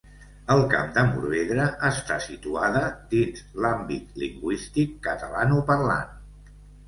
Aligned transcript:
El 0.53 0.61
Camp 0.69 0.87
de 0.93 1.01
Morvedre 1.09 1.65
està 1.89 2.17
situada 2.29 2.81
dins 3.13 3.43
l'àmbit 3.65 4.17
lingüístic 4.23 4.95
catalanoparlant. 5.09 6.17